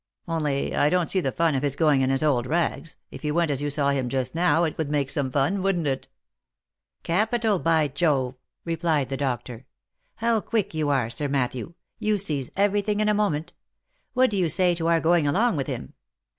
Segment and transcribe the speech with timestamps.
[0.27, 3.29] only I don't see the fun of his going in his old rags, if he
[3.31, 6.07] went as you saw him just now, it would make some fun, wouldn't it
[7.03, 8.33] ?""Capital, by Jove!"
[8.65, 9.67] replied the doctor."
[10.15, 11.11] How quick you are.
[11.11, 11.75] Sir Matthew!
[11.99, 13.53] you seize every thing in a moment.
[14.13, 15.93] What do you say to our going along with him